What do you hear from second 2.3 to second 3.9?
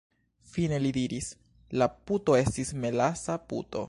estis melasa puto."